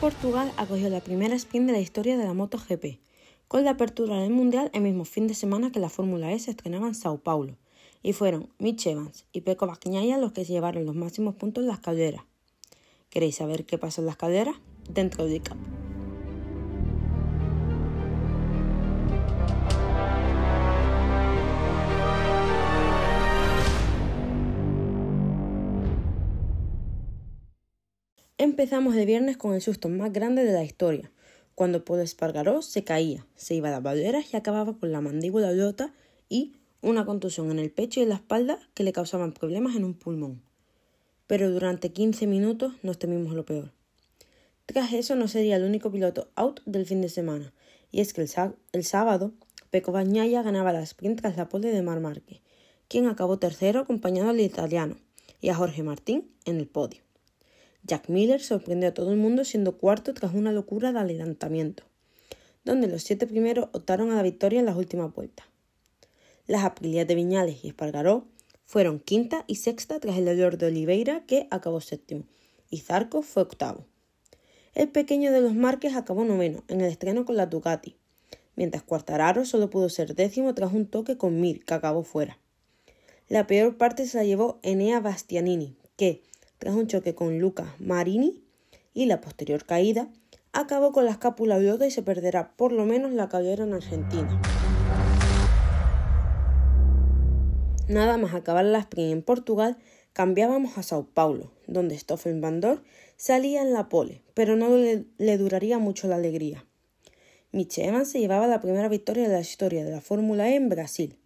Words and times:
Portugal 0.00 0.50
acogió 0.56 0.88
la 0.88 1.02
primera 1.02 1.34
sprint 1.34 1.66
de 1.66 1.72
la 1.72 1.78
historia 1.78 2.16
de 2.16 2.24
la 2.24 2.32
MotoGP, 2.32 2.98
con 3.48 3.64
la 3.64 3.72
apertura 3.72 4.16
del 4.16 4.30
Mundial 4.30 4.70
el 4.72 4.80
mismo 4.80 5.04
fin 5.04 5.26
de 5.26 5.34
semana 5.34 5.70
que 5.70 5.78
la 5.78 5.90
Fórmula 5.90 6.32
E 6.32 6.38
se 6.38 6.52
estrenaba 6.52 6.86
en 6.86 6.94
Sao 6.94 7.18
Paulo, 7.18 7.58
y 8.02 8.14
fueron 8.14 8.48
Mitch 8.58 8.86
Evans 8.86 9.26
y 9.30 9.42
Peco 9.42 9.66
Bagnaia 9.66 10.16
los 10.16 10.32
que 10.32 10.46
se 10.46 10.54
llevaron 10.54 10.86
los 10.86 10.94
máximos 10.94 11.34
puntos 11.34 11.64
en 11.64 11.68
las 11.68 11.80
calderas. 11.80 12.24
¿Queréis 13.10 13.36
saber 13.36 13.66
qué 13.66 13.76
pasó 13.76 14.00
en 14.00 14.06
las 14.06 14.16
calderas? 14.16 14.56
Dentro 14.88 15.26
de 15.26 15.40
Cap. 15.40 15.58
Empezamos 28.60 28.94
el 28.94 29.06
viernes 29.06 29.38
con 29.38 29.54
el 29.54 29.62
susto 29.62 29.88
más 29.88 30.12
grande 30.12 30.44
de 30.44 30.52
la 30.52 30.62
historia, 30.62 31.10
cuando 31.54 31.82
Paul 31.82 32.00
Espargaró 32.00 32.60
se 32.60 32.84
caía, 32.84 33.26
se 33.34 33.54
iba 33.54 33.68
a 33.68 33.70
las 33.70 33.82
balderas 33.82 34.34
y 34.34 34.36
acababa 34.36 34.76
con 34.76 34.92
la 34.92 35.00
mandíbula 35.00 35.50
rota 35.54 35.94
y 36.28 36.52
una 36.82 37.06
contusión 37.06 37.50
en 37.50 37.58
el 37.58 37.70
pecho 37.70 38.00
y 38.00 38.02
en 38.02 38.10
la 38.10 38.16
espalda 38.16 38.58
que 38.74 38.84
le 38.84 38.92
causaban 38.92 39.32
problemas 39.32 39.76
en 39.76 39.84
un 39.84 39.94
pulmón. 39.94 40.42
Pero 41.26 41.50
durante 41.50 41.90
15 41.90 42.26
minutos 42.26 42.74
nos 42.82 42.98
temimos 42.98 43.32
lo 43.32 43.46
peor. 43.46 43.72
Tras 44.66 44.92
eso 44.92 45.16
no 45.16 45.26
sería 45.26 45.56
el 45.56 45.64
único 45.64 45.90
piloto 45.90 46.28
out 46.34 46.60
del 46.66 46.84
fin 46.84 47.00
de 47.00 47.08
semana, 47.08 47.54
y 47.90 48.02
es 48.02 48.12
que 48.12 48.20
el, 48.20 48.84
sábado 48.84 49.32
Peco 49.70 49.90
Bagnaia 49.90 50.42
ganaba 50.42 50.74
la 50.74 50.82
sprint 50.82 51.22
tras 51.22 51.38
la 51.38 51.48
pole 51.48 51.70
de 51.70 51.80
Mar 51.80 52.00
Márquez, 52.00 52.42
quien 52.88 53.06
acabó 53.06 53.38
tercero 53.38 53.80
acompañado 53.80 54.28
al 54.28 54.40
italiano, 54.40 54.98
y 55.40 55.48
a 55.48 55.54
Jorge 55.54 55.82
Martín 55.82 56.30
en 56.44 56.58
el 56.58 56.66
podio. 56.66 57.09
Jack 57.84 58.08
Miller 58.08 58.40
sorprendió 58.40 58.90
a 58.90 58.94
todo 58.94 59.12
el 59.12 59.18
mundo 59.18 59.44
siendo 59.44 59.78
cuarto 59.78 60.14
tras 60.14 60.34
una 60.34 60.52
locura 60.52 60.92
de 60.92 61.00
adelantamiento, 61.00 61.84
donde 62.64 62.88
los 62.88 63.02
siete 63.02 63.26
primeros 63.26 63.68
optaron 63.72 64.10
a 64.10 64.16
la 64.16 64.22
victoria 64.22 64.60
en 64.60 64.66
las 64.66 64.76
últimas 64.76 65.12
vueltas. 65.14 65.46
Las 66.46 66.64
Aprilias 66.64 67.06
de 67.06 67.14
Viñales 67.14 67.64
y 67.64 67.68
Espargaró 67.68 68.26
fueron 68.66 69.00
quinta 69.00 69.44
y 69.46 69.56
sexta 69.56 69.98
tras 69.98 70.16
el 70.16 70.26
dolor 70.26 70.58
de 70.58 70.66
Oliveira, 70.66 71.24
que 71.26 71.48
acabó 71.50 71.80
séptimo, 71.80 72.24
y 72.70 72.78
Zarco 72.78 73.22
fue 73.22 73.42
octavo. 73.42 73.86
El 74.74 74.88
pequeño 74.88 75.32
de 75.32 75.40
los 75.40 75.54
Márquez 75.54 75.96
acabó 75.96 76.24
noveno 76.24 76.62
en 76.68 76.80
el 76.80 76.90
estreno 76.90 77.24
con 77.24 77.36
la 77.36 77.46
Ducati, 77.46 77.96
mientras 78.54 78.82
Cuartararo 78.82 79.44
solo 79.44 79.70
pudo 79.70 79.88
ser 79.88 80.14
décimo 80.14 80.54
tras 80.54 80.72
un 80.72 80.86
toque 80.86 81.16
con 81.16 81.40
Mir, 81.40 81.64
que 81.64 81.74
acabó 81.74 82.04
fuera. 82.04 82.38
La 83.28 83.46
peor 83.46 83.76
parte 83.76 84.06
se 84.06 84.18
la 84.18 84.24
llevó 84.24 84.60
Enea 84.62 85.00
Bastianini, 85.00 85.76
que, 85.96 86.22
tras 86.60 86.74
un 86.74 86.86
choque 86.86 87.14
con 87.14 87.38
Luca 87.38 87.74
Marini 87.78 88.44
y 88.92 89.06
la 89.06 89.22
posterior 89.22 89.64
caída, 89.64 90.10
acabó 90.52 90.92
con 90.92 91.06
la 91.06 91.12
escápula 91.12 91.58
rota 91.58 91.86
y 91.86 91.90
se 91.90 92.02
perderá 92.02 92.54
por 92.54 92.72
lo 92.72 92.84
menos 92.84 93.12
la 93.12 93.30
carrera 93.30 93.64
en 93.64 93.72
Argentina. 93.72 94.40
Nada 97.88 98.18
más 98.18 98.34
acabar 98.34 98.66
la 98.66 98.80
sprint 98.80 99.12
en 99.12 99.22
Portugal, 99.22 99.78
cambiábamos 100.12 100.76
a 100.76 100.82
Sao 100.82 101.06
Paulo, 101.06 101.50
donde 101.66 101.98
Stoffel 101.98 102.38
Van 102.40 102.60
salía 103.16 103.62
en 103.62 103.72
la 103.72 103.88
pole, 103.88 104.20
pero 104.34 104.54
no 104.54 104.76
le, 104.76 105.06
le 105.16 105.38
duraría 105.38 105.78
mucho 105.78 106.08
la 106.08 106.16
alegría. 106.16 106.66
Mitch 107.52 107.78
Evans 107.78 108.10
se 108.12 108.20
llevaba 108.20 108.46
la 108.46 108.60
primera 108.60 108.88
victoria 108.88 109.28
de 109.28 109.34
la 109.34 109.40
historia 109.40 109.82
de 109.82 109.92
la 109.92 110.02
Fórmula 110.02 110.50
E 110.50 110.56
en 110.56 110.68
Brasil, 110.68 111.16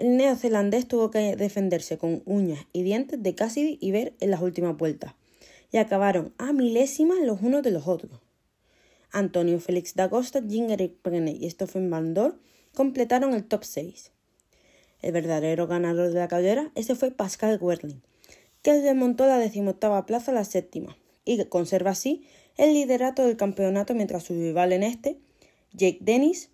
el 0.00 0.16
neozelandés 0.16 0.88
tuvo 0.88 1.10
que 1.10 1.36
defenderse 1.36 1.98
con 1.98 2.22
uñas 2.24 2.66
y 2.72 2.82
dientes 2.82 3.22
de 3.22 3.34
Cassidy 3.34 3.76
y 3.82 3.90
Ver 3.90 4.14
en 4.20 4.30
las 4.30 4.40
últimas 4.40 4.74
vueltas, 4.74 5.12
y 5.72 5.76
acabaron 5.76 6.32
a 6.38 6.54
milésimas 6.54 7.18
los 7.20 7.42
unos 7.42 7.62
de 7.62 7.70
los 7.70 7.86
otros. 7.86 8.18
Antonio 9.12 9.60
Félix 9.60 9.94
da 9.94 10.08
Costa, 10.08 10.40
Prene 11.02 11.32
y 11.32 11.50
Stoffen 11.50 11.90
Van 11.90 12.14
completaron 12.74 13.34
el 13.34 13.44
top 13.44 13.64
6. 13.64 14.10
El 15.02 15.12
verdadero 15.12 15.66
ganador 15.66 16.08
de 16.08 16.18
la 16.18 16.28
carrera 16.28 16.70
ese 16.74 16.94
fue 16.94 17.10
Pascal 17.10 17.58
Werling, 17.60 18.00
que 18.62 18.72
desmontó 18.72 19.26
la 19.26 19.36
decimoctava 19.36 20.06
plaza 20.06 20.30
a 20.30 20.34
la 20.34 20.44
séptima 20.44 20.96
y 21.26 21.44
conserva 21.44 21.90
así 21.90 22.24
el 22.56 22.72
liderato 22.72 23.26
del 23.26 23.36
campeonato 23.36 23.94
mientras 23.94 24.24
su 24.24 24.32
rival 24.32 24.72
en 24.72 24.82
este, 24.82 25.18
Jake 25.74 25.98
Dennis, 26.00 26.48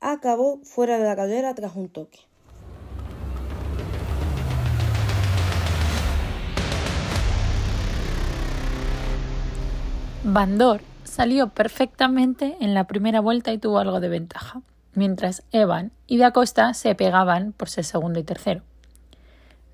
acabó 0.00 0.60
fuera 0.64 0.98
de 0.98 1.04
la 1.04 1.16
carrera 1.16 1.54
tras 1.54 1.76
un 1.76 1.88
toque. 1.88 2.18
Bandor 10.22 10.82
salió 11.04 11.48
perfectamente 11.48 12.58
en 12.60 12.74
la 12.74 12.84
primera 12.84 13.20
vuelta 13.20 13.52
y 13.52 13.58
tuvo 13.58 13.78
algo 13.78 14.00
de 14.00 14.10
ventaja, 14.10 14.60
mientras 14.92 15.44
Evan 15.50 15.92
y 16.06 16.18
Da 16.18 16.32
Costa 16.32 16.74
se 16.74 16.94
pegaban 16.94 17.52
por 17.52 17.70
ser 17.70 17.84
segundo 17.84 18.20
y 18.20 18.22
tercero. 18.22 18.62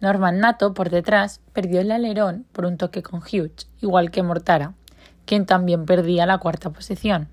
Norman 0.01 0.39
Nato, 0.39 0.73
por 0.73 0.91
detrás, 0.91 1.41
perdió 1.53 1.81
el 1.81 1.91
alerón 1.91 2.47
por 2.53 2.65
un 2.65 2.77
toque 2.77 3.03
con 3.03 3.21
Hughes, 3.21 3.69
igual 3.81 4.13
que 4.13 4.23
Mortara, 4.23 4.75
quien 5.25 5.47
también 5.47 5.85
perdía 5.85 6.27
la 6.27 6.39
cuarta 6.39 6.71
posición. 6.71 7.29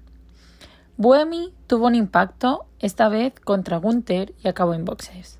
Buemi 0.97 1.53
tuvo 1.67 1.87
un 1.87 1.95
impacto, 1.95 2.65
esta 2.79 3.09
vez 3.09 3.39
contra 3.39 3.77
Gunther, 3.77 4.33
y 4.43 4.47
acabó 4.47 4.73
en 4.73 4.85
boxes. 4.85 5.37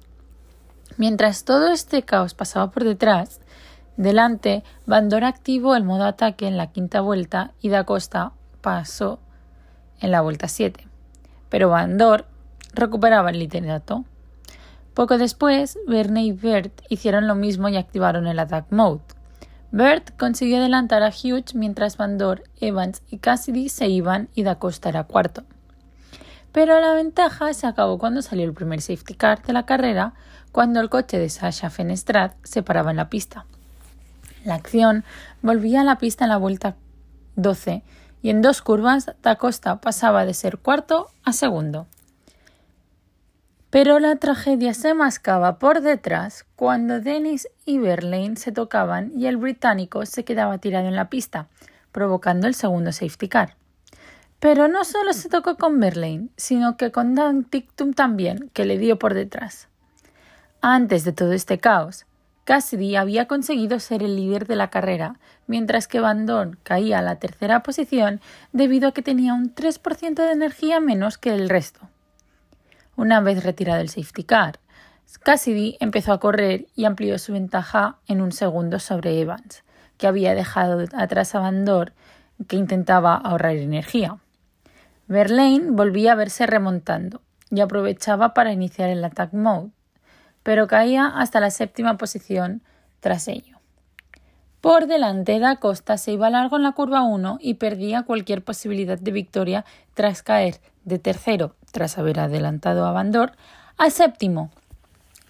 Mientras 0.97 1.43
todo 1.43 1.71
este 1.71 2.03
caos 2.03 2.35
pasaba 2.35 2.69
por 2.69 2.83
detrás, 2.83 3.41
Delante, 3.97 4.63
Bandor 4.85 5.23
activó 5.23 5.75
el 5.75 5.83
modo 5.83 6.05
ataque 6.05 6.47
en 6.47 6.57
la 6.57 6.71
quinta 6.71 7.01
vuelta 7.01 7.51
y 7.61 7.69
Da 7.69 7.83
Costa 7.83 8.31
pasó 8.61 9.19
en 9.99 10.11
la 10.11 10.21
vuelta 10.21 10.47
7. 10.47 10.87
Pero 11.49 11.69
Bandor 11.69 12.25
recuperaba 12.73 13.29
el 13.29 13.39
liderato. 13.39 14.03
Poco 14.93 15.17
después, 15.17 15.77
Verne 15.87 16.23
y 16.23 16.31
Bert 16.31 16.81
hicieron 16.89 17.27
lo 17.27 17.35
mismo 17.35 17.69
y 17.69 17.77
activaron 17.77 18.27
el 18.27 18.39
Attack 18.39 18.71
Mode. 18.71 19.01
Bert 19.71 20.15
consiguió 20.17 20.57
adelantar 20.57 21.01
a 21.01 21.09
Hughes 21.09 21.55
mientras 21.55 21.97
Bandor, 21.97 22.43
Evans 22.59 23.01
y 23.09 23.17
Cassidy 23.17 23.69
se 23.69 23.87
iban 23.87 24.29
y 24.35 24.43
Da 24.43 24.55
Costa 24.55 24.89
era 24.89 25.03
cuarto. 25.03 25.43
Pero 26.51 26.79
la 26.79 26.93
ventaja 26.93 27.53
se 27.53 27.65
acabó 27.65 27.97
cuando 27.97 28.21
salió 28.21 28.45
el 28.45 28.53
primer 28.53 28.81
safety 28.81 29.15
car 29.15 29.41
de 29.41 29.53
la 29.53 29.65
carrera, 29.65 30.13
cuando 30.51 30.79
el 30.79 30.89
coche 30.89 31.17
de 31.17 31.29
Sasha 31.29 31.71
Fenestrad 31.71 32.33
se 32.43 32.61
paraba 32.61 32.91
en 32.91 32.97
la 32.97 33.09
pista. 33.09 33.47
La 34.43 34.55
acción 34.55 35.03
volvía 35.41 35.81
a 35.81 35.85
la 35.85 35.97
pista 35.97 36.25
en 36.25 36.29
la 36.29 36.37
vuelta 36.37 36.75
12 37.35 37.83
y 38.21 38.29
en 38.29 38.41
dos 38.41 38.61
curvas 38.61 39.11
Da 39.21 39.35
Costa 39.35 39.81
pasaba 39.81 40.25
de 40.25 40.33
ser 40.33 40.57
cuarto 40.57 41.07
a 41.23 41.33
segundo. 41.33 41.87
Pero 43.69 43.99
la 43.99 44.15
tragedia 44.17 44.73
se 44.73 44.93
mascaba 44.93 45.57
por 45.57 45.81
detrás 45.81 46.45
cuando 46.55 47.01
Dennis 47.01 47.47
y 47.65 47.79
Verlaine 47.79 48.35
se 48.35 48.51
tocaban 48.51 49.11
y 49.15 49.25
el 49.25 49.37
británico 49.37 50.05
se 50.05 50.23
quedaba 50.23 50.59
tirado 50.59 50.87
en 50.87 50.95
la 50.95 51.09
pista, 51.09 51.47
provocando 51.91 52.45
el 52.45 52.53
segundo 52.53 52.91
safety 52.91 53.27
car. 53.27 53.55
Pero 54.39 54.67
no 54.67 54.83
solo 54.83 55.13
se 55.13 55.29
tocó 55.29 55.57
con 55.57 55.79
Verlaine, 55.79 56.29
sino 56.37 56.77
que 56.77 56.91
con 56.91 57.15
Dan 57.15 57.45
Tictum 57.45 57.93
también, 57.93 58.51
que 58.53 58.65
le 58.65 58.77
dio 58.77 58.99
por 58.99 59.13
detrás. 59.13 59.69
Antes 60.61 61.03
de 61.03 61.13
todo 61.13 61.33
este 61.33 61.57
caos, 61.57 62.05
Cassidy 62.45 62.97
había 62.97 63.27
conseguido 63.27 63.79
ser 63.79 64.03
el 64.03 64.15
líder 64.17 64.47
de 64.47 64.57
la 64.57 64.69
carrera, 64.69 65.17
mientras 65.47 65.87
que 65.87 66.01
Van 66.01 66.27
caía 66.63 66.99
a 66.99 67.01
la 67.01 67.15
tercera 67.15 67.63
posición 67.63 68.19
debido 68.51 68.89
a 68.89 68.91
que 68.91 69.01
tenía 69.01 69.33
un 69.33 69.55
3% 69.55 70.15
de 70.15 70.31
energía 70.31 70.79
menos 70.79 71.17
que 71.17 71.33
el 71.33 71.49
resto. 71.49 71.89
Una 72.95 73.21
vez 73.21 73.43
retirado 73.43 73.81
el 73.81 73.89
safety 73.89 74.23
car, 74.23 74.59
Cassidy 75.23 75.77
empezó 75.79 76.11
a 76.11 76.19
correr 76.19 76.67
y 76.75 76.85
amplió 76.85 77.17
su 77.17 77.33
ventaja 77.33 77.97
en 78.07 78.21
un 78.21 78.31
segundo 78.31 78.79
sobre 78.79 79.19
Evans, 79.19 79.63
que 79.97 80.07
había 80.07 80.35
dejado 80.35 80.85
atrás 80.93 81.35
a 81.35 81.39
Van 81.39 81.65
que 82.47 82.55
intentaba 82.55 83.15
ahorrar 83.15 83.55
energía. 83.55 84.17
Verlaine 85.07 85.71
volvía 85.71 86.13
a 86.13 86.15
verse 86.15 86.45
remontando 86.45 87.21
y 87.49 87.61
aprovechaba 87.61 88.33
para 88.33 88.51
iniciar 88.51 88.89
el 88.89 89.03
attack 89.03 89.33
mode, 89.33 89.69
pero 90.43 90.67
caía 90.67 91.07
hasta 91.07 91.39
la 91.39 91.49
séptima 91.49 91.97
posición 91.97 92.61
tras 92.99 93.27
ello. 93.27 93.57
Por 94.61 94.87
delante, 94.87 95.39
Da 95.39 95.57
Costa 95.57 95.97
se 95.97 96.13
iba 96.13 96.29
largo 96.29 96.55
en 96.55 96.63
la 96.63 96.71
curva 96.71 97.03
1 97.03 97.37
y 97.41 97.55
perdía 97.55 98.03
cualquier 98.03 98.43
posibilidad 98.43 98.97
de 98.97 99.11
victoria 99.11 99.65
tras 99.93 100.23
caer 100.23 100.61
de 100.85 100.99
tercero, 100.99 101.55
tras 101.71 101.97
haber 101.97 102.19
adelantado 102.19 102.85
a 102.85 102.93
Bandor, 102.93 103.33
a 103.77 103.89
séptimo. 103.89 104.51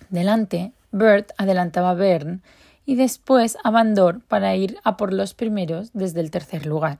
Delante, 0.09 0.71
Bert 0.91 1.31
adelantaba 1.37 1.91
a 1.91 1.95
Bern 1.95 2.43
y 2.85 2.95
después 2.95 3.57
a 3.63 3.71
Bandor 3.71 4.21
para 4.21 4.55
ir 4.55 4.77
a 4.83 4.97
por 4.97 5.13
los 5.13 5.33
primeros 5.33 5.91
desde 5.93 6.19
el 6.19 6.29
tercer 6.29 6.67
lugar. 6.67 6.99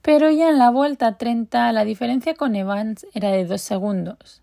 Pero 0.00 0.30
ya 0.30 0.48
en 0.48 0.58
la 0.58 0.70
vuelta 0.70 1.18
30 1.18 1.72
la 1.72 1.84
diferencia 1.84 2.34
con 2.34 2.54
Evans 2.54 3.06
era 3.14 3.30
de 3.30 3.46
dos 3.46 3.62
segundos 3.62 4.41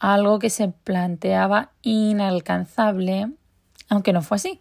algo 0.00 0.38
que 0.38 0.50
se 0.50 0.68
planteaba 0.68 1.70
inalcanzable, 1.82 3.30
aunque 3.88 4.12
no 4.12 4.22
fue 4.22 4.36
así. 4.36 4.60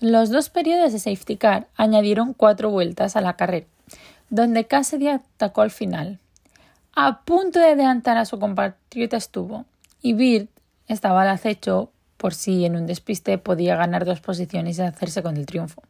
Los 0.00 0.30
dos 0.30 0.50
periodos 0.50 0.92
de 0.92 0.98
safety 0.98 1.36
car 1.36 1.68
añadieron 1.76 2.34
cuatro 2.34 2.70
vueltas 2.70 3.16
a 3.16 3.20
la 3.20 3.36
carrera, 3.36 3.66
donde 4.28 4.66
Cassidy 4.66 5.08
atacó 5.08 5.62
al 5.62 5.70
final. 5.70 6.20
A 6.94 7.22
punto 7.22 7.58
de 7.58 7.72
adelantar 7.72 8.16
a 8.16 8.24
su 8.24 8.38
compatriota 8.38 9.16
estuvo, 9.16 9.64
y 10.02 10.12
Bird 10.12 10.48
estaba 10.86 11.22
al 11.22 11.28
acecho 11.28 11.90
por 12.16 12.34
si 12.34 12.64
en 12.64 12.76
un 12.76 12.86
despiste 12.86 13.38
podía 13.38 13.76
ganar 13.76 14.04
dos 14.04 14.20
posiciones 14.20 14.78
y 14.78 14.82
hacerse 14.82 15.22
con 15.22 15.36
el 15.36 15.46
triunfo. 15.46 15.82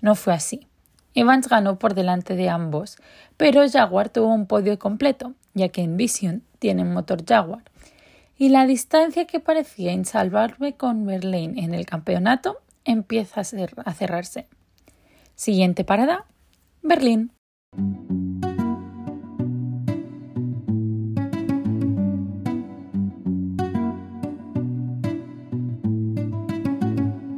No 0.00 0.14
fue 0.14 0.32
así. 0.32 0.66
Evans 1.14 1.48
ganó 1.48 1.78
por 1.78 1.94
delante 1.94 2.34
de 2.34 2.48
ambos, 2.48 2.96
pero 3.36 3.62
Jaguar 3.70 4.08
tuvo 4.08 4.32
un 4.32 4.46
podio 4.46 4.78
completo, 4.78 5.34
ya 5.52 5.68
que 5.68 5.82
en 5.82 5.96
Vision 5.96 6.42
tiene 6.58 6.84
motor 6.84 7.24
Jaguar. 7.26 7.62
Y 8.36 8.48
la 8.48 8.66
distancia 8.66 9.26
que 9.26 9.38
parecía 9.38 9.92
insalvable 9.92 10.74
con 10.74 11.06
Berlín 11.06 11.56
en 11.56 11.72
el 11.72 11.86
campeonato 11.86 12.58
empieza 12.84 13.42
a, 13.42 13.94
cerrarse. 13.94 14.48
Siguiente 15.36 15.84
parada, 15.84 16.26
Berlín. 16.82 17.30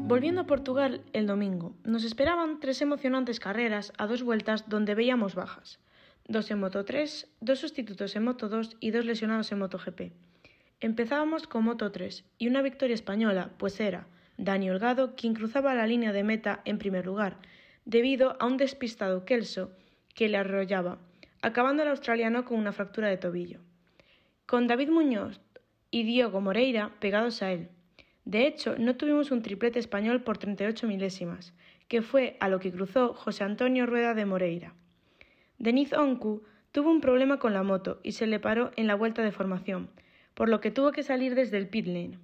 Volviendo 0.08 0.40
a 0.40 0.46
Portugal 0.46 1.02
el 1.12 1.26
domingo, 1.26 1.74
nos 1.84 2.04
esperaban 2.04 2.58
tres 2.58 2.80
emocionantes 2.80 3.38
carreras 3.38 3.92
a 3.98 4.06
dos 4.06 4.22
vueltas 4.22 4.66
donde 4.66 4.94
veíamos 4.94 5.34
bajas. 5.34 5.78
Dos 6.26 6.50
en 6.50 6.58
Moto 6.58 6.86
3, 6.86 7.28
dos 7.40 7.58
sustitutos 7.58 8.16
en 8.16 8.24
Moto 8.24 8.48
2 8.48 8.78
y 8.80 8.92
dos 8.92 9.04
lesionados 9.04 9.52
en 9.52 9.58
MotoGP. 9.58 10.12
Empezábamos 10.80 11.46
con 11.46 11.64
Moto 11.64 11.90
3 11.90 12.24
y 12.36 12.48
una 12.48 12.60
victoria 12.60 12.94
española, 12.94 13.50
pues 13.56 13.80
era 13.80 14.06
Dani 14.36 14.68
Holgado 14.68 15.16
quien 15.16 15.32
cruzaba 15.32 15.74
la 15.74 15.86
línea 15.86 16.12
de 16.12 16.22
meta 16.22 16.60
en 16.66 16.78
primer 16.78 17.06
lugar, 17.06 17.38
debido 17.86 18.36
a 18.40 18.46
un 18.46 18.58
despistado 18.58 19.24
Kelso 19.24 19.72
que 20.14 20.28
le 20.28 20.36
arrollaba, 20.36 20.98
acabando 21.40 21.82
el 21.82 21.88
australiano 21.88 22.44
con 22.44 22.58
una 22.58 22.72
fractura 22.72 23.08
de 23.08 23.16
tobillo. 23.16 23.60
Con 24.44 24.66
David 24.66 24.90
Muñoz 24.90 25.40
y 25.90 26.02
Diego 26.02 26.42
Moreira 26.42 26.92
pegados 27.00 27.42
a 27.42 27.52
él, 27.52 27.70
de 28.26 28.46
hecho, 28.46 28.74
no 28.76 28.96
tuvimos 28.96 29.30
un 29.30 29.40
triplete 29.40 29.78
español 29.78 30.24
por 30.24 30.36
38 30.36 30.88
milésimas, 30.88 31.54
que 31.86 32.02
fue 32.02 32.36
a 32.40 32.48
lo 32.48 32.58
que 32.58 32.72
cruzó 32.72 33.14
José 33.14 33.44
Antonio 33.44 33.86
Rueda 33.86 34.14
de 34.14 34.26
Moreira. 34.26 34.74
Denis 35.58 35.92
Oncu 35.92 36.42
tuvo 36.72 36.90
un 36.90 37.00
problema 37.00 37.38
con 37.38 37.54
la 37.54 37.62
moto 37.62 38.00
y 38.02 38.12
se 38.12 38.26
le 38.26 38.40
paró 38.40 38.72
en 38.74 38.88
la 38.88 38.96
vuelta 38.96 39.22
de 39.22 39.30
formación, 39.30 39.90
por 40.36 40.50
lo 40.50 40.60
que 40.60 40.70
tuvo 40.70 40.92
que 40.92 41.02
salir 41.02 41.34
desde 41.34 41.56
el 41.56 41.66
pit 41.66 41.86
lane. 41.86 42.18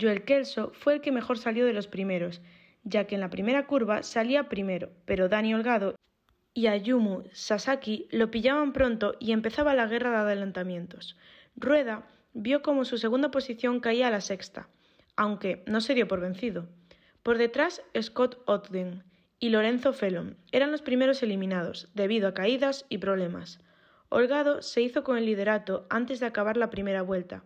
Joel 0.00 0.22
Kelso 0.24 0.70
fue 0.74 0.94
el 0.94 1.00
que 1.00 1.10
mejor 1.10 1.38
salió 1.38 1.66
de 1.66 1.72
los 1.72 1.88
primeros, 1.88 2.40
ya 2.84 3.08
que 3.08 3.16
en 3.16 3.20
la 3.20 3.30
primera 3.30 3.66
curva 3.66 4.04
salía 4.04 4.48
primero, 4.48 4.90
pero 5.04 5.28
Dani 5.28 5.54
Holgado 5.54 5.96
y 6.54 6.68
Ayumu 6.68 7.24
Sasaki 7.32 8.06
lo 8.12 8.30
pillaban 8.30 8.72
pronto 8.72 9.16
y 9.18 9.32
empezaba 9.32 9.74
la 9.74 9.88
guerra 9.88 10.10
de 10.10 10.16
adelantamientos. 10.18 11.16
Rueda 11.56 12.06
vio 12.32 12.62
como 12.62 12.84
su 12.84 12.96
segunda 12.96 13.32
posición 13.32 13.80
caía 13.80 14.06
a 14.06 14.12
la 14.12 14.20
sexta, 14.20 14.68
aunque 15.16 15.64
no 15.66 15.80
se 15.80 15.94
dio 15.94 16.06
por 16.06 16.20
vencido. 16.20 16.68
Por 17.24 17.38
detrás, 17.38 17.82
Scott 18.00 18.40
Odden 18.46 19.02
y 19.40 19.48
Lorenzo 19.48 19.92
Fellon 19.92 20.36
eran 20.52 20.70
los 20.70 20.82
primeros 20.82 21.24
eliminados, 21.24 21.88
debido 21.94 22.28
a 22.28 22.34
caídas 22.34 22.86
y 22.88 22.98
problemas. 22.98 23.58
Holgado 24.10 24.62
se 24.62 24.80
hizo 24.80 25.04
con 25.04 25.18
el 25.18 25.26
liderato 25.26 25.86
antes 25.90 26.18
de 26.20 26.26
acabar 26.26 26.56
la 26.56 26.70
primera 26.70 27.02
vuelta, 27.02 27.44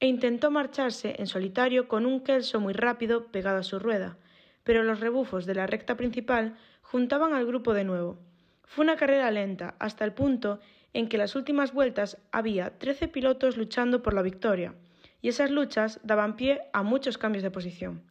e 0.00 0.06
intentó 0.06 0.50
marcharse 0.50 1.14
en 1.18 1.26
solitario 1.26 1.88
con 1.88 2.04
un 2.04 2.20
Kelso 2.20 2.60
muy 2.60 2.74
rápido 2.74 3.28
pegado 3.32 3.58
a 3.58 3.62
su 3.62 3.78
rueda, 3.78 4.18
pero 4.64 4.82
los 4.82 5.00
rebufos 5.00 5.46
de 5.46 5.54
la 5.54 5.66
recta 5.66 5.96
principal 5.96 6.56
juntaban 6.82 7.32
al 7.32 7.46
grupo 7.46 7.72
de 7.72 7.84
nuevo. 7.84 8.18
Fue 8.64 8.84
una 8.84 8.96
carrera 8.96 9.30
lenta, 9.30 9.76
hasta 9.78 10.04
el 10.04 10.12
punto 10.12 10.60
en 10.92 11.08
que 11.08 11.18
las 11.18 11.36
últimas 11.36 11.72
vueltas 11.72 12.18
había 12.32 12.78
trece 12.78 13.08
pilotos 13.08 13.56
luchando 13.56 14.02
por 14.02 14.14
la 14.14 14.22
victoria, 14.22 14.74
y 15.22 15.28
esas 15.28 15.50
luchas 15.50 16.00
daban 16.02 16.36
pie 16.36 16.60
a 16.74 16.82
muchos 16.82 17.16
cambios 17.16 17.42
de 17.42 17.50
posición. 17.50 18.02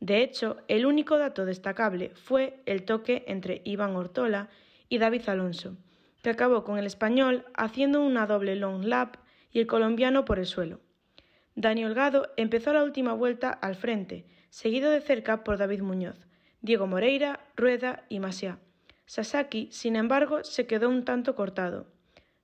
De 0.00 0.22
hecho, 0.22 0.56
el 0.66 0.84
único 0.84 1.16
dato 1.16 1.44
destacable 1.44 2.10
fue 2.14 2.60
el 2.66 2.84
toque 2.84 3.24
entre 3.28 3.62
Iván 3.64 3.94
Ortola 3.94 4.48
y 4.88 4.98
David 4.98 5.28
Alonso, 5.28 5.76
que 6.26 6.30
acabó 6.30 6.64
con 6.64 6.76
el 6.76 6.86
español 6.86 7.44
haciendo 7.54 8.02
una 8.02 8.26
doble 8.26 8.56
long 8.56 8.82
lap 8.82 9.14
y 9.52 9.60
el 9.60 9.68
colombiano 9.68 10.24
por 10.24 10.40
el 10.40 10.46
suelo. 10.46 10.80
Dani 11.54 11.84
Holgado 11.84 12.32
empezó 12.36 12.72
la 12.72 12.82
última 12.82 13.12
vuelta 13.12 13.50
al 13.50 13.76
frente, 13.76 14.26
seguido 14.50 14.90
de 14.90 15.00
cerca 15.00 15.44
por 15.44 15.56
David 15.56 15.82
Muñoz, 15.82 16.26
Diego 16.62 16.88
Moreira, 16.88 17.38
Rueda 17.54 18.06
y 18.08 18.18
Masia. 18.18 18.58
Sasaki, 19.04 19.68
sin 19.70 19.94
embargo, 19.94 20.42
se 20.42 20.66
quedó 20.66 20.88
un 20.88 21.04
tanto 21.04 21.36
cortado. 21.36 21.86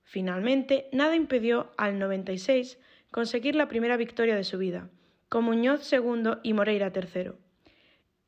Finalmente, 0.03 0.87
nada 0.93 1.17
impidió 1.17 1.73
al 1.75 1.99
96 1.99 2.79
conseguir 3.11 3.53
la 3.53 3.67
primera 3.67 3.97
victoria 3.97 4.37
de 4.37 4.45
su 4.45 4.57
vida, 4.57 4.87
con 5.27 5.43
Muñoz 5.43 5.83
segundo 5.83 6.39
y 6.41 6.53
Moreira 6.53 6.93
tercero. 6.93 7.35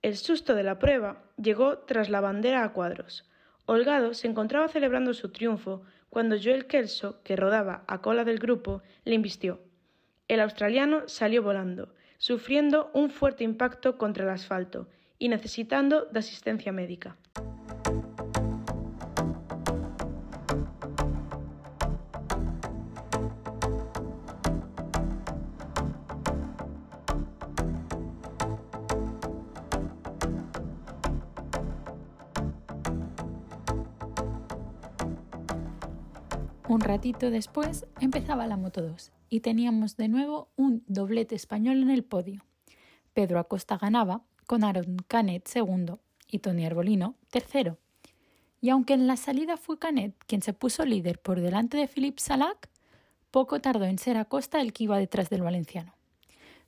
El 0.02 0.18
susto 0.18 0.54
de 0.54 0.64
la 0.64 0.80
prueba 0.80 1.24
llegó 1.42 1.78
tras 1.78 2.10
la 2.10 2.20
bandera 2.20 2.66
a 2.66 2.74
cuadros. 2.74 3.24
Holgado 3.66 4.14
se 4.14 4.28
encontraba 4.28 4.68
celebrando 4.68 5.14
su 5.14 5.30
triunfo 5.30 5.84
cuando 6.10 6.38
Joel 6.42 6.68
Kelso, 6.68 7.22
que 7.24 7.36
rodaba 7.36 7.84
a 7.88 8.02
cola 8.02 8.24
del 8.24 8.40
grupo, 8.40 8.82
le 9.04 9.16
invistió. 9.16 9.60
El 10.28 10.40
australiano 10.40 11.08
salió 11.08 11.44
volando, 11.44 11.94
sufriendo 12.18 12.92
un 12.94 13.10
fuerte 13.10 13.44
impacto 13.44 13.98
contra 13.98 14.24
el 14.24 14.30
asfalto 14.30 14.88
y 15.18 15.30
necesitando 15.30 16.06
de 16.06 16.20
asistencia 16.20 16.72
médica. 16.72 17.18
Un 36.76 36.82
ratito 36.82 37.32
después 37.32 37.86
empezaba 38.02 38.48
la 38.48 38.58
Moto 38.58 38.82
2 38.82 39.14
y 39.30 39.40
teníamos 39.40 39.96
de 39.96 40.10
nuevo 40.10 40.50
un 40.58 40.84
doblete 40.88 41.34
español 41.34 41.82
en 41.82 41.90
el 41.90 42.04
podio. 42.04 42.44
Pedro 43.14 43.40
Acosta 43.40 43.78
ganaba, 43.78 44.24
con 44.46 44.66
Aaron 44.66 44.98
Canet 45.08 45.48
segundo 45.48 46.02
y 46.28 46.40
Tony 46.40 46.66
Arbolino 46.66 47.16
tercero. 47.32 47.78
Y 48.60 48.72
aunque 48.72 48.94
en 48.94 49.08
la 49.08 49.16
salida 49.16 49.56
fue 49.56 49.80
Canet 49.80 50.16
quien 50.28 50.42
se 50.42 50.52
puso 50.52 50.84
líder 50.84 51.18
por 51.18 51.40
delante 51.40 51.78
de 51.78 51.88
Philippe 51.88 52.22
Salac, 52.22 52.70
poco 53.32 53.62
tardó 53.62 53.86
en 53.86 53.98
ser 53.98 54.18
Acosta 54.18 54.60
el 54.60 54.74
que 54.74 54.84
iba 54.84 55.00
detrás 55.00 55.30
del 55.30 55.44
valenciano. 55.44 55.96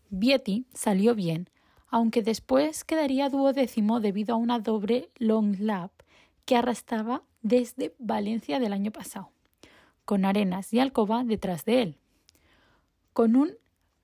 Vietti 0.09 0.67
salió 0.73 1.15
bien, 1.15 1.49
aunque 1.89 2.21
después 2.21 2.85
quedaría 2.85 3.27
duodécimo 3.27 3.99
debido 3.99 4.35
a 4.35 4.37
una 4.37 4.59
doble 4.59 5.09
long 5.17 5.57
lap 5.59 5.91
que 6.45 6.55
arrastraba 6.55 7.23
desde 7.41 7.93
Valencia 7.99 8.59
del 8.59 8.71
año 8.71 8.91
pasado 8.91 9.31
con 10.07 10.23
Arenas 10.23 10.73
y 10.73 10.79
Alcoba 10.79 11.25
detrás 11.25 11.65
de 11.65 11.81
él. 11.81 11.97
Con 13.11 13.35
un 13.35 13.51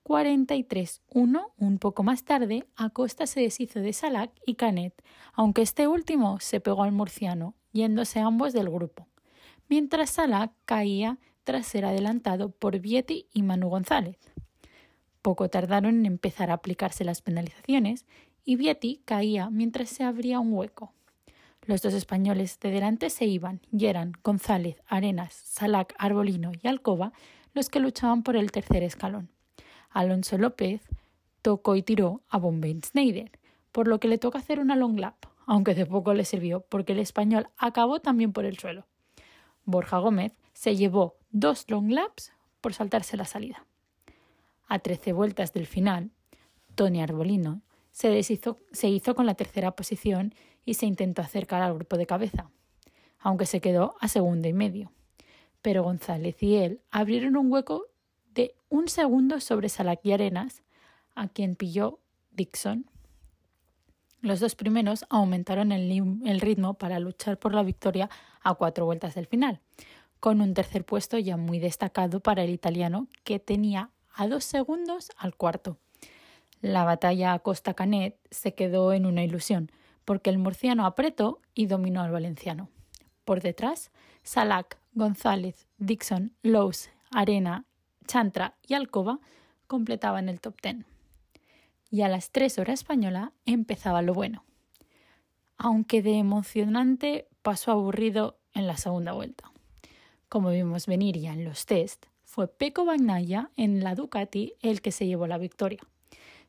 43-1, 0.04 1.52
un 1.56 1.78
poco 1.78 2.02
más 2.02 2.24
tarde, 2.24 2.66
Acosta 2.76 3.26
se 3.26 3.40
deshizo 3.40 3.80
de 3.80 3.94
Salac 3.94 4.30
y 4.44 4.56
Canet, 4.56 4.92
aunque 5.32 5.62
este 5.62 5.88
último 5.88 6.38
se 6.40 6.60
pegó 6.60 6.82
al 6.82 6.92
murciano, 6.92 7.54
yéndose 7.72 8.20
ambos 8.20 8.52
del 8.52 8.68
grupo, 8.68 9.08
mientras 9.70 10.10
Salac 10.10 10.52
caía 10.66 11.16
tras 11.42 11.66
ser 11.66 11.86
adelantado 11.86 12.50
por 12.50 12.78
Vietti 12.80 13.26
y 13.32 13.42
Manu 13.42 13.70
González. 13.70 14.18
Poco 15.22 15.48
tardaron 15.48 16.00
en 16.00 16.06
empezar 16.06 16.50
a 16.50 16.54
aplicarse 16.54 17.02
las 17.02 17.22
penalizaciones 17.22 18.04
y 18.44 18.56
Vietti 18.56 19.00
caía 19.06 19.48
mientras 19.48 19.88
se 19.88 20.04
abría 20.04 20.38
un 20.38 20.52
hueco. 20.52 20.92
Los 21.66 21.80
dos 21.80 21.94
españoles 21.94 22.60
de 22.60 22.70
delante 22.70 23.08
se 23.08 23.24
iban 23.24 23.62
y 23.72 23.86
eran 23.86 24.12
González, 24.22 24.82
Arenas, 24.86 25.32
Salac, 25.32 25.94
Arbolino 25.98 26.52
y 26.62 26.68
Alcoba 26.68 27.12
los 27.54 27.70
que 27.70 27.80
luchaban 27.80 28.22
por 28.22 28.36
el 28.36 28.52
tercer 28.52 28.82
escalón. 28.82 29.30
Alonso 29.88 30.36
López 30.36 30.82
tocó 31.40 31.74
y 31.76 31.82
tiró 31.82 32.20
a 32.28 32.36
Bombein 32.36 32.82
Schneider, 32.82 33.30
por 33.72 33.88
lo 33.88 33.98
que 33.98 34.08
le 34.08 34.18
toca 34.18 34.38
hacer 34.38 34.60
una 34.60 34.76
long 34.76 34.98
lap, 34.98 35.16
aunque 35.46 35.74
de 35.74 35.86
poco 35.86 36.12
le 36.12 36.26
sirvió 36.26 36.60
porque 36.60 36.92
el 36.92 36.98
español 36.98 37.48
acabó 37.56 38.00
también 38.00 38.34
por 38.34 38.44
el 38.44 38.58
suelo. 38.58 38.86
Borja 39.64 39.98
Gómez 39.98 40.32
se 40.52 40.76
llevó 40.76 41.16
dos 41.30 41.64
long 41.68 41.90
laps 41.90 42.32
por 42.60 42.74
saltarse 42.74 43.16
la 43.16 43.24
salida. 43.24 43.64
A 44.68 44.80
trece 44.80 45.14
vueltas 45.14 45.54
del 45.54 45.66
final, 45.66 46.10
Tony 46.74 47.00
Arbolino 47.00 47.62
se, 47.94 48.08
deshizo, 48.08 48.58
se 48.72 48.88
hizo 48.88 49.14
con 49.14 49.24
la 49.24 49.34
tercera 49.34 49.76
posición 49.76 50.34
y 50.64 50.74
se 50.74 50.84
intentó 50.84 51.22
acercar 51.22 51.62
al 51.62 51.74
grupo 51.74 51.96
de 51.96 52.06
cabeza, 52.06 52.50
aunque 53.20 53.46
se 53.46 53.60
quedó 53.60 53.94
a 54.00 54.08
segundo 54.08 54.48
y 54.48 54.52
medio. 54.52 54.92
Pero 55.62 55.84
González 55.84 56.42
y 56.42 56.56
él 56.56 56.80
abrieron 56.90 57.36
un 57.36 57.52
hueco 57.52 57.86
de 58.34 58.56
un 58.68 58.88
segundo 58.88 59.38
sobre 59.38 59.68
Salac 59.68 60.00
y 60.02 60.10
Arenas, 60.10 60.64
a 61.14 61.28
quien 61.28 61.54
pilló 61.54 62.00
Dixon. 62.32 62.90
Los 64.22 64.40
dos 64.40 64.56
primeros 64.56 65.06
aumentaron 65.08 65.70
el, 65.70 66.40
ritmo 66.40 66.74
para 66.74 66.98
luchar 66.98 67.38
por 67.38 67.54
la 67.54 67.62
victoria 67.62 68.10
a 68.42 68.54
cuatro 68.54 68.86
vueltas 68.86 69.14
del 69.14 69.26
final, 69.26 69.60
con 70.18 70.40
un 70.40 70.52
tercer 70.52 70.84
puesto 70.84 71.16
ya 71.16 71.36
muy 71.36 71.60
destacado 71.60 72.18
para 72.18 72.42
el 72.42 72.50
italiano 72.50 73.06
que 73.22 73.38
tenía 73.38 73.90
a 74.12 74.26
dos 74.26 74.42
segundos 74.42 75.12
al 75.16 75.36
cuarto. 75.36 75.78
La 76.64 76.84
batalla 76.84 77.34
a 77.34 77.40
Costa 77.40 77.74
Canet 77.74 78.16
se 78.30 78.54
quedó 78.54 78.94
en 78.94 79.04
una 79.04 79.22
ilusión, 79.22 79.70
porque 80.06 80.30
el 80.30 80.38
murciano 80.38 80.86
apretó 80.86 81.42
y 81.52 81.66
dominó 81.66 82.00
al 82.00 82.10
valenciano. 82.10 82.70
Por 83.26 83.42
detrás, 83.42 83.90
Salac, 84.22 84.78
González, 84.94 85.68
Dixon, 85.76 86.32
Lowe's, 86.40 86.88
Arena, 87.10 87.66
Chantra 88.06 88.54
y 88.66 88.72
Alcoba 88.72 89.20
completaban 89.66 90.30
el 90.30 90.40
top 90.40 90.58
ten 90.62 90.86
y 91.90 92.00
a 92.00 92.08
las 92.08 92.30
3 92.30 92.58
horas 92.58 92.80
española 92.80 93.34
empezaba 93.44 94.00
lo 94.00 94.14
bueno. 94.14 94.42
Aunque 95.58 96.00
de 96.00 96.16
emocionante 96.16 97.28
pasó 97.42 97.72
aburrido 97.72 98.38
en 98.54 98.66
la 98.66 98.78
segunda 98.78 99.12
vuelta. 99.12 99.52
Como 100.30 100.48
vimos 100.48 100.86
venir 100.86 101.18
ya 101.18 101.34
en 101.34 101.44
los 101.44 101.66
test, 101.66 102.06
fue 102.22 102.48
Peco 102.48 102.86
Bagnaia 102.86 103.50
en 103.58 103.84
la 103.84 103.94
Ducati 103.94 104.54
el 104.62 104.80
que 104.80 104.92
se 104.92 105.06
llevó 105.06 105.26
la 105.26 105.36
victoria, 105.36 105.80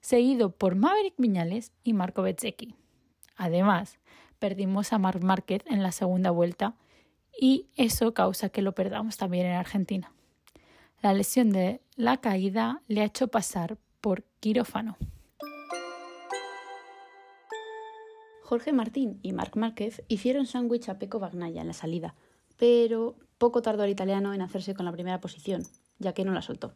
seguido 0.06 0.52
por 0.52 0.76
Maverick 0.76 1.16
Viñales 1.18 1.72
y 1.84 1.94
Marco 1.94 2.22
Bezzecchi. 2.22 2.76
Además, 3.38 3.98
perdimos 4.38 4.94
a 4.94 5.00
Marc 5.00 5.24
Márquez 5.24 5.64
en 5.66 5.82
la 5.82 5.92
segunda 5.92 6.30
vuelta 6.30 6.76
y 7.42 7.70
eso 7.76 8.14
causa 8.14 8.50
que 8.50 8.62
lo 8.62 8.76
perdamos 8.76 9.18
también 9.18 9.48
en 9.48 9.54
Argentina. 9.54 10.12
La 11.02 11.12
lesión 11.12 11.50
de 11.50 11.82
la 11.96 12.18
caída 12.18 12.84
le 12.88 13.02
ha 13.02 13.06
hecho 13.06 13.30
pasar 13.30 13.80
por 14.00 14.24
quirófano. 14.40 14.96
Jorge 18.44 18.74
Martín 18.74 19.18
y 19.24 19.34
Marc 19.34 19.56
Márquez 19.56 20.04
hicieron 20.08 20.46
sándwich 20.46 20.88
a 20.88 21.00
Peco 21.00 21.18
Bagnaia 21.18 21.62
en 21.62 21.68
la 21.68 21.74
salida, 21.74 22.14
pero 22.58 23.16
poco 23.40 23.64
tardó 23.64 23.84
el 23.86 23.90
italiano 23.90 24.36
en 24.36 24.44
hacerse 24.44 24.76
con 24.76 24.86
la 24.86 24.92
primera 24.92 25.20
posición, 25.20 25.64
ya 25.98 26.14
que 26.14 26.26
no 26.26 26.32
la 26.32 26.44
soltó. 26.44 26.76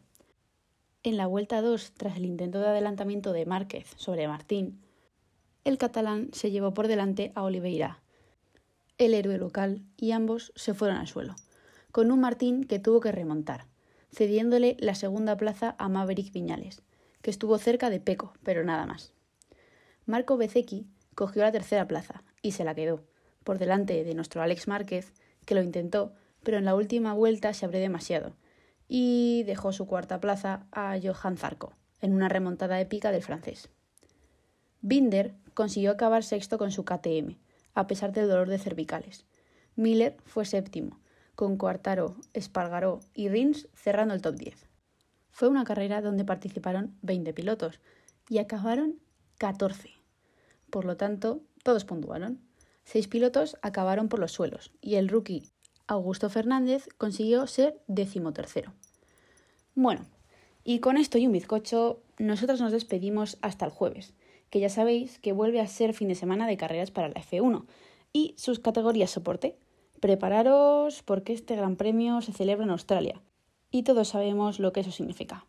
En 1.02 1.16
la 1.16 1.26
vuelta 1.26 1.62
2, 1.62 1.92
tras 1.96 2.18
el 2.18 2.26
intento 2.26 2.60
de 2.60 2.68
adelantamiento 2.68 3.32
de 3.32 3.46
Márquez 3.46 3.86
sobre 3.96 4.28
Martín, 4.28 4.82
el 5.64 5.78
catalán 5.78 6.28
se 6.34 6.50
llevó 6.50 6.74
por 6.74 6.88
delante 6.88 7.32
a 7.34 7.42
Oliveira, 7.42 8.02
el 8.98 9.14
héroe 9.14 9.38
local, 9.38 9.80
y 9.96 10.12
ambos 10.12 10.52
se 10.56 10.74
fueron 10.74 10.98
al 10.98 11.08
suelo, 11.08 11.36
con 11.90 12.10
un 12.10 12.20
Martín 12.20 12.64
que 12.64 12.78
tuvo 12.78 13.00
que 13.00 13.12
remontar, 13.12 13.64
cediéndole 14.12 14.76
la 14.78 14.94
segunda 14.94 15.38
plaza 15.38 15.74
a 15.78 15.88
Maverick 15.88 16.34
Viñales, 16.34 16.82
que 17.22 17.30
estuvo 17.30 17.56
cerca 17.56 17.88
de 17.88 18.00
Peco, 18.00 18.34
pero 18.42 18.62
nada 18.62 18.84
más. 18.84 19.14
Marco 20.04 20.36
Bezzecchi 20.36 20.86
cogió 21.14 21.40
la 21.40 21.52
tercera 21.52 21.88
plaza 21.88 22.22
y 22.42 22.52
se 22.52 22.64
la 22.64 22.74
quedó, 22.74 23.02
por 23.42 23.58
delante 23.58 24.04
de 24.04 24.14
nuestro 24.14 24.42
Alex 24.42 24.68
Márquez, 24.68 25.14
que 25.46 25.54
lo 25.54 25.62
intentó, 25.62 26.12
pero 26.42 26.58
en 26.58 26.66
la 26.66 26.74
última 26.74 27.14
vuelta 27.14 27.54
se 27.54 27.64
abrió 27.64 27.80
demasiado, 27.80 28.34
y 28.92 29.44
dejó 29.44 29.72
su 29.72 29.86
cuarta 29.86 30.18
plaza 30.18 30.66
a 30.72 30.98
Johan 31.00 31.36
Zarco, 31.36 31.74
en 32.00 32.12
una 32.12 32.28
remontada 32.28 32.80
épica 32.80 33.12
del 33.12 33.22
francés. 33.22 33.70
Binder 34.80 35.36
consiguió 35.54 35.92
acabar 35.92 36.24
sexto 36.24 36.58
con 36.58 36.72
su 36.72 36.84
KTM, 36.84 37.36
a 37.74 37.86
pesar 37.86 38.10
del 38.12 38.28
dolor 38.28 38.48
de 38.48 38.58
cervicales. 38.58 39.26
Miller 39.76 40.16
fue 40.24 40.44
séptimo, 40.44 40.98
con 41.36 41.56
Cuartaro, 41.56 42.16
Espargaró 42.32 42.98
y 43.14 43.28
Rins 43.28 43.68
cerrando 43.74 44.12
el 44.12 44.22
top 44.22 44.34
10. 44.34 44.66
Fue 45.30 45.46
una 45.46 45.62
carrera 45.62 46.02
donde 46.02 46.24
participaron 46.24 46.98
20 47.02 47.32
pilotos 47.32 47.78
y 48.28 48.38
acabaron 48.38 48.98
14. 49.38 49.88
Por 50.68 50.84
lo 50.84 50.96
tanto, 50.96 51.42
todos 51.62 51.84
puntuaron. 51.84 52.40
Seis 52.82 53.06
pilotos 53.06 53.56
acabaron 53.62 54.08
por 54.08 54.18
los 54.18 54.32
suelos 54.32 54.72
y 54.80 54.96
el 54.96 55.08
rookie 55.08 55.52
Augusto 55.90 56.30
Fernández 56.30 56.88
consiguió 56.98 57.48
ser 57.48 57.80
decimotercero. 57.88 58.72
Bueno, 59.74 60.06
y 60.62 60.78
con 60.78 60.96
esto 60.96 61.18
y 61.18 61.26
un 61.26 61.32
bizcocho, 61.32 62.00
nosotros 62.16 62.60
nos 62.60 62.70
despedimos 62.70 63.38
hasta 63.42 63.64
el 63.64 63.72
jueves, 63.72 64.14
que 64.50 64.60
ya 64.60 64.68
sabéis 64.68 65.18
que 65.18 65.32
vuelve 65.32 65.60
a 65.60 65.66
ser 65.66 65.92
fin 65.92 66.06
de 66.06 66.14
semana 66.14 66.46
de 66.46 66.56
carreras 66.56 66.92
para 66.92 67.08
la 67.08 67.14
F1 67.14 67.64
y 68.12 68.34
sus 68.38 68.60
categorías 68.60 69.10
soporte. 69.10 69.58
Prepararos 69.98 71.02
porque 71.02 71.32
este 71.32 71.56
gran 71.56 71.74
premio 71.74 72.20
se 72.20 72.32
celebra 72.32 72.64
en 72.64 72.70
Australia 72.70 73.20
y 73.72 73.82
todos 73.82 74.06
sabemos 74.06 74.60
lo 74.60 74.72
que 74.72 74.80
eso 74.80 74.92
significa. 74.92 75.44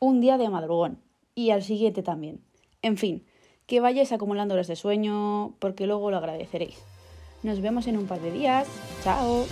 Un 0.00 0.22
día 0.22 0.38
de 0.38 0.48
madrugón 0.48 1.02
y 1.34 1.50
al 1.50 1.62
siguiente 1.62 2.02
también. 2.02 2.40
En 2.80 2.96
fin, 2.96 3.26
que 3.66 3.80
vayáis 3.80 4.12
acumulando 4.12 4.54
horas 4.54 4.68
de 4.68 4.76
sueño 4.76 5.54
porque 5.58 5.86
luego 5.86 6.10
lo 6.10 6.16
agradeceréis. 6.16 6.95
Nos 7.46 7.60
vemos 7.60 7.86
en 7.86 7.96
un 7.96 8.06
par 8.06 8.20
de 8.20 8.32
días. 8.32 8.66
Chao. 9.04 9.46